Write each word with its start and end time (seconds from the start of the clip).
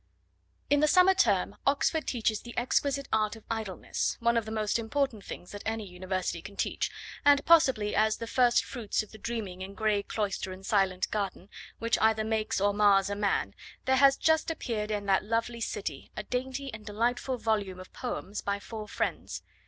In 0.71 0.79
the 0.79 0.87
summer 0.87 1.13
term 1.13 1.55
Oxford 1.67 2.07
teaches 2.07 2.41
the 2.41 2.57
exquisite 2.57 3.07
art 3.13 3.35
of 3.35 3.43
idleness, 3.51 4.17
one 4.19 4.35
of 4.35 4.45
the 4.45 4.51
most 4.51 4.79
important 4.79 5.23
things 5.23 5.51
that 5.51 5.61
any 5.63 5.85
University 5.87 6.41
can 6.41 6.55
teach, 6.55 6.89
and 7.23 7.45
possibly 7.45 7.95
as 7.95 8.17
the 8.17 8.25
first 8.25 8.65
fruits 8.65 9.03
of 9.03 9.11
the 9.11 9.19
dreaming 9.19 9.61
in 9.61 9.75
grey 9.75 10.01
cloister 10.01 10.51
and 10.51 10.65
silent 10.65 11.11
garden, 11.11 11.49
which 11.77 11.99
either 12.01 12.23
makes 12.23 12.59
or 12.59 12.73
mars 12.73 13.11
a 13.11 13.15
man, 13.15 13.53
there 13.85 13.97
has 13.97 14.17
just 14.17 14.49
appeared 14.49 14.89
in 14.89 15.05
that 15.05 15.23
lovely 15.23 15.61
city 15.61 16.09
a 16.17 16.23
dainty 16.23 16.73
and 16.73 16.83
delightful 16.83 17.37
volume 17.37 17.79
of 17.79 17.93
poems 17.93 18.41
by 18.41 18.59
four 18.59 18.87
friends. 18.87 19.43